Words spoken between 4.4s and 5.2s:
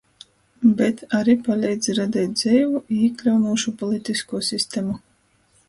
sistemu.